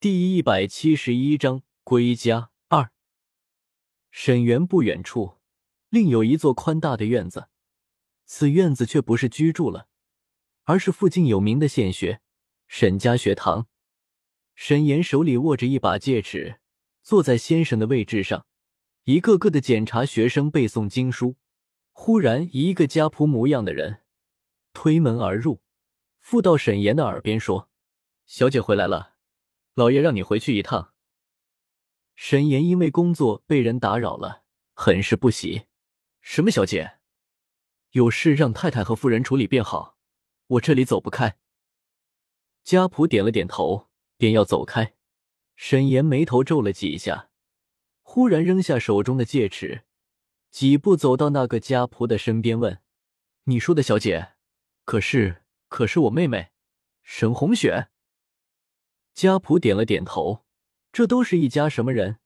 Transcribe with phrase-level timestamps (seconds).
[0.00, 2.92] 第一百七十一章归家二。
[4.12, 5.38] 沈园不远处，
[5.88, 7.48] 另有一座宽大的院子。
[8.24, 9.88] 此院子却不是居住了，
[10.62, 12.20] 而是附近有名的县学——
[12.68, 13.66] 沈家学堂。
[14.54, 16.60] 沈岩手里握着一把戒尺，
[17.02, 18.46] 坐在先生的位置上，
[19.02, 21.34] 一个个的检查学生背诵经书。
[21.90, 24.02] 忽然，一个家仆模样的人
[24.72, 25.60] 推门而入，
[26.20, 27.68] 附到沈岩的耳边说
[28.26, 29.14] ：“小姐回来了。”
[29.78, 30.92] 老爷让你回去一趟。
[32.16, 34.42] 沈岩因为工作被人打扰了，
[34.74, 35.66] 很是不喜。
[36.20, 36.98] 什么小姐？
[37.92, 39.96] 有事让太太和夫人处理便好，
[40.48, 41.38] 我这里走不开。
[42.64, 44.96] 家仆点了点头，便要走开。
[45.54, 47.30] 沈岩眉头皱了几下，
[48.02, 49.84] 忽然扔下手中的戒尺，
[50.50, 52.82] 几步走到那个家仆的身边，问
[53.46, 54.32] ：“你说的小姐，
[54.84, 56.50] 可是可是我妹妹
[57.04, 57.90] 沈红雪？”
[59.18, 60.44] 家仆点了点头，
[60.92, 62.20] 这都是一家什么人？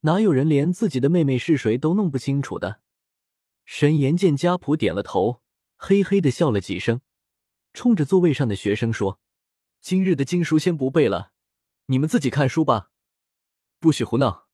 [0.00, 2.80] 哪有人连自己的妹妹是谁都弄不清楚的？
[3.64, 5.42] 沈岩见家仆点了头，
[5.76, 7.02] 嘿嘿的笑了几声，
[7.72, 9.20] 冲着座位上的学生说
[9.80, 11.30] ：“今日的经书先不背了，
[11.86, 12.90] 你们自己看书吧，
[13.78, 14.48] 不许胡闹。”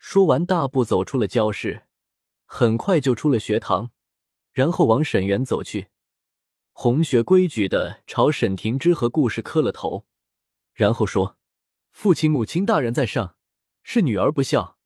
[0.00, 1.82] 说完，大步走出了教室，
[2.46, 3.90] 很快就出了学堂，
[4.50, 5.88] 然后往沈园走去。
[6.72, 10.06] 红学规矩的朝沈庭之和顾氏磕了头。
[10.80, 11.36] 然后说
[11.92, 13.36] ：“父亲、母亲大人在上，
[13.82, 14.78] 是女儿不孝。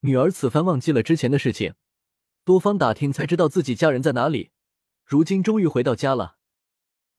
[0.00, 1.74] 女儿此番忘记了之前的事情，
[2.42, 4.52] 多方打听才知道自己家人在哪里。
[5.04, 6.38] 如今终于回到家了。”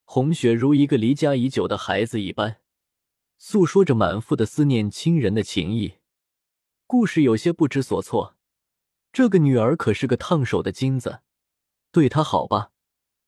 [0.02, 2.60] 红雪如一个离家已久的孩子一般，
[3.36, 5.98] 诉说着满腹的思念亲人的情谊。
[6.88, 8.34] 故事有些不知所措。
[9.12, 11.20] 这个女儿可是个烫手的金子，
[11.92, 12.72] 对她好吧，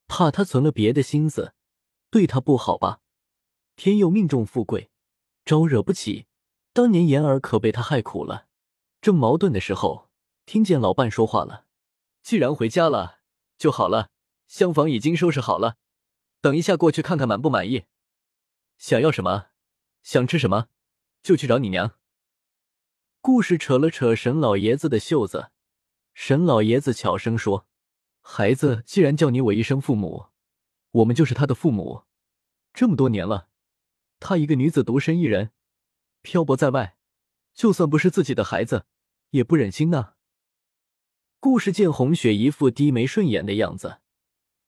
[0.09, 1.53] 怕她存了别的心思；
[2.11, 2.99] 对她不好吧。
[3.77, 4.91] 天佑命中富贵，
[5.45, 6.27] 招惹不起。
[6.73, 8.47] 当年言儿可被他害苦了。
[9.01, 10.09] 正矛盾的时候，
[10.47, 11.67] 听见老伴说话了
[12.23, 13.21] ：“既然回家了，
[13.59, 14.11] 就好了。
[14.47, 15.77] 厢房已经收拾好了，
[16.41, 17.85] 等一下过去看看满不满意。
[18.79, 19.47] 想要什么，
[20.03, 20.69] 想吃什么，
[21.23, 21.97] 就去找你娘。”
[23.21, 25.51] 故事扯了扯沈老爷子的袖子，
[26.15, 27.67] 沈老爷子悄声说
[28.21, 30.27] ：“孩子既然叫你我一声父母，
[30.93, 32.05] 我们就是他的父母，
[32.73, 33.49] 这么多年了。”
[34.21, 35.51] 她一个女子独身一人，
[36.23, 36.97] 漂泊在外，
[37.55, 38.87] 就算不是自己的孩子，
[39.31, 40.15] 也不忍心呐。
[41.41, 44.01] 顾氏见红雪一副低眉顺眼的样子，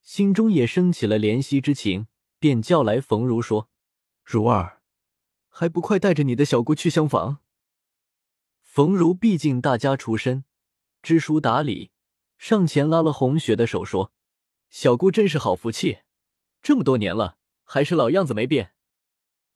[0.02, 2.06] 心中也升起了怜惜之情，
[2.38, 3.68] 便叫来冯如说
[4.24, 4.80] ：“如儿，
[5.48, 7.38] 还不快带着你的小姑去厢房？”
[8.64, 10.46] 冯如毕竟大家出身，
[11.02, 11.90] 知书达理，
[12.38, 14.12] 上前拉了红雪的手说
[14.70, 15.98] ：“小姑真是好福气，
[16.62, 18.72] 这么多年了，还是老样子没变。”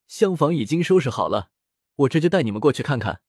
[0.06, 1.50] 厢房已经收拾好了，
[1.96, 3.22] 我这就带你们过去看看。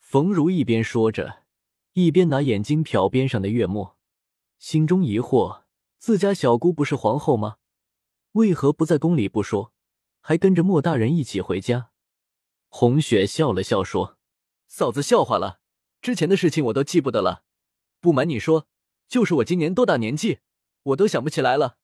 [0.00, 1.44] 冯如一边说着，
[1.92, 3.96] 一边拿眼睛瞟边上的月末，
[4.58, 5.62] 心中疑惑：
[5.98, 7.56] 自家小姑不是皇后吗？
[8.32, 9.72] 为何不在宫里不说，
[10.20, 11.90] 还跟着莫大人一起回家？
[12.68, 14.18] 红雪笑了笑说
[14.66, 15.60] ：“嫂子笑话了，
[16.02, 17.44] 之前的事情我都记不得了。
[18.00, 18.66] 不瞒你说，
[19.06, 20.40] 就是我今年多大年纪，
[20.82, 21.78] 我都想不起来了。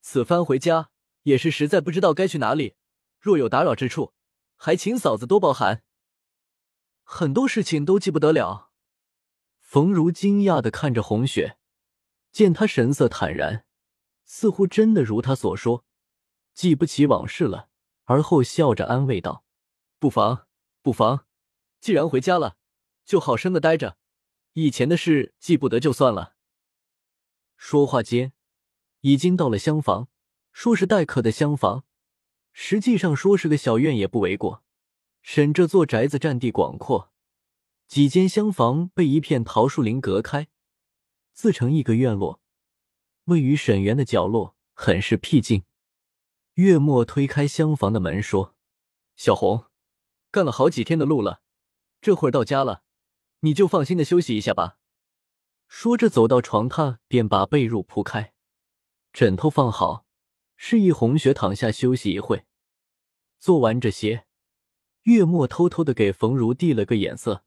[0.00, 0.90] 此番回家
[1.24, 2.74] 也是实在不知道该去哪里。”
[3.18, 4.12] 若有打扰之处，
[4.56, 5.82] 还请嫂子多包涵。
[7.02, 8.70] 很多事情都记不得了。
[9.60, 11.58] 冯如惊讶的看着红雪，
[12.30, 13.64] 见她神色坦然，
[14.24, 15.84] 似乎真的如她所说，
[16.54, 17.68] 记不起往事了。
[18.04, 19.44] 而后笑着安慰道
[20.00, 20.46] ：“不妨，
[20.80, 21.26] 不妨。
[21.80, 22.56] 既然回家了，
[23.04, 23.98] 就好生的待着。
[24.54, 26.34] 以前的事记不得就算了。”
[27.56, 28.32] 说话间，
[29.00, 30.08] 已经到了厢房，
[30.52, 31.84] 说是待客的厢房。
[32.60, 34.64] 实际上说是个小院也不为过。
[35.22, 37.12] 沈这座宅子占地广阔，
[37.86, 40.48] 几间厢房被一片桃树林隔开，
[41.32, 42.42] 自成一个院落，
[43.26, 45.62] 位于沈园的角落，很是僻静。
[46.54, 48.56] 月末推开厢房的门说
[49.14, 49.66] ：“小红，
[50.32, 51.40] 干了好几天的路了，
[52.00, 52.82] 这会儿到家了，
[53.40, 54.78] 你就放心的休息一下吧。”
[55.68, 58.34] 说着走到床榻，便把被褥铺开，
[59.12, 60.04] 枕头放好，
[60.56, 62.46] 示意红雪躺下休息一会。
[63.38, 64.26] 做完这些，
[65.02, 67.44] 月末偷偷的给冯如递了个眼色。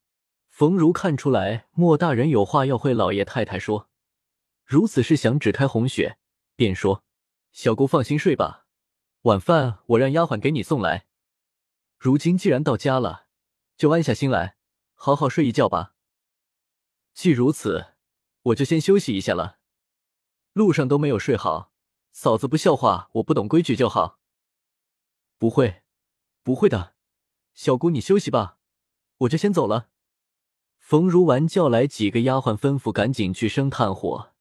[0.48, 3.90] 冯如看出来莫大人有话要会老爷太太说，
[4.66, 6.18] 如此是想指开红雪，
[6.56, 7.04] 便说
[7.52, 8.66] ：“小姑放心睡吧，
[9.24, 11.08] 晚饭我让丫鬟给你送来。
[11.98, 13.28] 如今既然到家了，
[13.76, 14.56] 就安下心来，
[14.94, 15.96] 好好睡一觉吧。
[17.14, 17.94] 既如此，
[18.44, 19.60] 我就先休息一下了。
[20.54, 21.74] 路上都没有睡好，
[22.12, 24.21] 嫂子不笑话我不懂规矩就好。
[25.42, 25.82] 不会。”
[26.44, 26.96] 不会的，
[27.54, 28.58] 小姑，你休息吧，
[29.20, 29.90] 我就先走了。
[30.80, 34.34] 冯如完叫来几个丫鬟，吩咐赶紧去生炭火，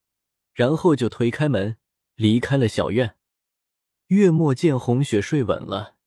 [0.53, 1.77] 然后就推开门
[2.15, 3.17] 离开了小院。
[4.07, 5.97] 月末见红雪睡稳了，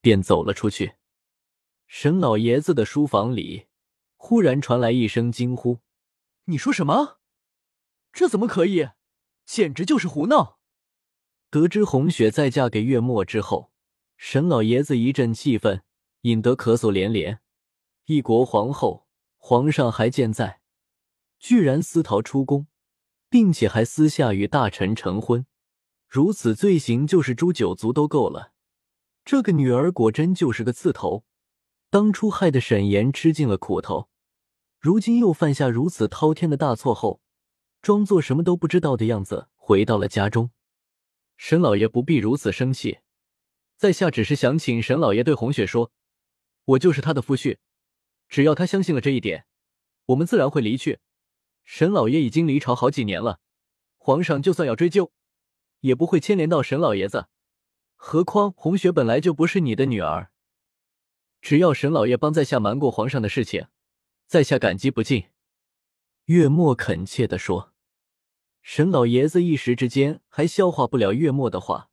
[0.00, 0.94] 便走了出去。
[1.86, 3.68] 沈老爷子的书房里，
[4.16, 5.78] 忽然传来一声惊呼
[6.46, 7.20] ：“你说什么？
[8.12, 8.88] 这怎么可以？
[9.44, 10.58] 简直就是胡闹！”
[11.48, 13.70] 得知红雪再嫁给月末之后，
[14.16, 15.82] 沈老爷子一阵气愤，
[16.22, 17.40] 引得咳嗽连连。
[18.06, 19.06] 一国皇后，
[19.36, 20.60] 皇上还健在，
[21.38, 22.66] 居然私逃出宫，
[23.28, 25.46] 并且还私下与大臣成婚，
[26.06, 28.52] 如此罪行，就是诛九族都够了。
[29.24, 31.24] 这个女儿果真就是个刺头。
[31.90, 34.08] 当初害得沈岩吃尽了苦头，
[34.80, 37.20] 如今又犯下如此滔天的大错后，
[37.80, 40.50] 装作什么都不知道的样子回到了家中。
[41.36, 42.98] 沈老爷不必如此生气，
[43.76, 45.92] 在下只是想请沈老爷对红雪说，
[46.64, 47.58] 我就是他的夫婿，
[48.28, 49.46] 只要他相信了这一点，
[50.06, 51.00] 我们自然会离去。
[51.64, 53.40] 沈老爷已经离朝好几年了，
[53.96, 55.12] 皇上就算要追究，
[55.80, 57.28] 也不会牵连到沈老爷子。
[57.96, 60.30] 何况红雪本来就不是你的女儿。
[61.40, 63.66] 只要沈老爷帮在下瞒过皇上的事情，
[64.26, 65.26] 在下感激不尽。”
[66.26, 67.72] 月末恳切的说。
[68.62, 71.90] 沈老爷子一时之间还消化不了月末的话，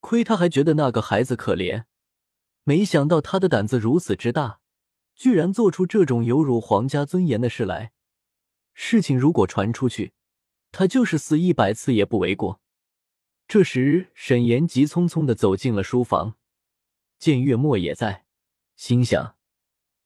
[0.00, 1.84] 亏他还觉得那个孩子可怜，
[2.64, 4.60] 没想到他的胆子如此之大，
[5.14, 7.92] 居然做出这种有辱皇家尊严的事来。
[8.74, 10.12] 事情如果传出去，
[10.72, 12.60] 他就是死一百次也不为过。
[13.46, 16.36] 这时，沈岩急匆匆的走进了书房，
[17.18, 18.24] 见月末也在。
[18.76, 19.36] 心想，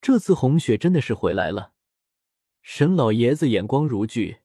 [0.00, 1.74] 这次红雪真的是回来了。
[2.62, 4.40] 沈老爷子眼光如炬，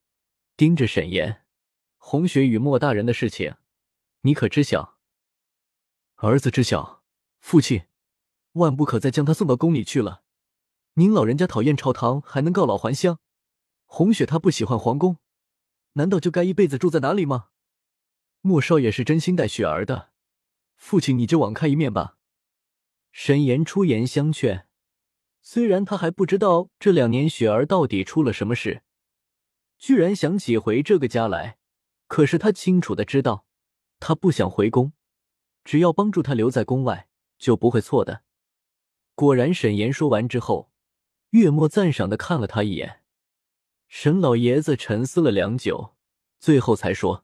[0.55, 1.43] 盯着沈岩
[1.97, 3.55] ：“红雪与莫大人的事情，
[4.21, 4.98] 你可知晓？”
[6.21, 7.01] 儿子知晓。
[7.39, 7.83] 父亲，
[8.51, 10.23] 万不可再将他送到宫里去了。
[10.95, 13.19] 您老人家讨厌朝堂，还能告老还乡。
[13.85, 15.19] 红雪她不喜欢皇宫，
[15.93, 17.51] 难道就该一辈子住在哪里吗？
[18.41, 20.09] 莫少爷是真心待雪儿的，
[20.75, 22.17] 父亲你就网开一面吧。
[23.13, 24.67] 沈岩出言相劝，
[25.41, 28.83] 虽然他还不知道这两年雪儿到底出了什么事，
[29.77, 31.57] 居然想起回这个家来，
[32.07, 33.45] 可是他清楚的知道，
[34.01, 34.91] 他不想回宫，
[35.69, 37.07] 只要帮助他留在宫外，
[37.37, 38.23] 就不会错的。
[39.13, 40.71] 果然，沈岩说完之后，
[41.29, 43.03] 月末赞赏的看了他一眼。
[43.87, 45.95] 沈老爷子沉思了良久，
[46.39, 47.23] 最后才说：“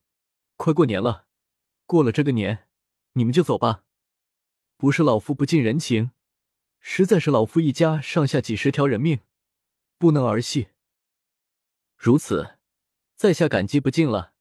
[0.58, 1.26] 快过年了，
[1.88, 2.68] 过了这个年，
[3.14, 3.84] 你们就走吧。”
[4.78, 6.12] 不是老夫不近人情，
[6.80, 9.22] 实在是老夫一家上下几十条人命，
[9.98, 10.68] 不能儿戏。
[11.98, 12.60] 如此，
[13.16, 14.34] 在下感激不尽了。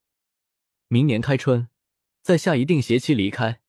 [0.89, 1.69] 明年开春，
[2.21, 3.61] 在下一定携妻离开，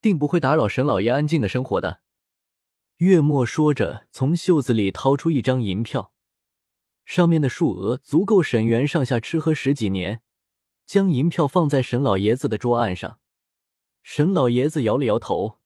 [0.00, 2.00] 定不会打扰沈老爷安静的生活的。
[2.98, 6.12] 月末说着，从袖子里掏出一张银票，
[7.04, 10.22] 上面的数额足够沈园上下吃喝十几年。
[10.86, 13.18] 将银票放在沈老爷子的桌案上，
[14.04, 15.58] 沈老爷子摇了摇头。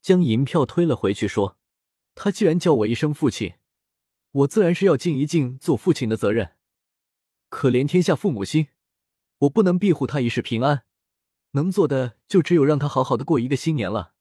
[0.00, 1.58] 将银票推了回去，说
[2.16, 3.56] ：“他既然叫我一声父亲，
[4.30, 6.56] 我自然是要尽一尽做父亲的责任。
[7.50, 8.68] 可怜天下父母心，
[9.40, 10.84] 我不能庇护他一世平安，
[11.52, 14.11] 能做的就只有让他好好的过一个新年了。”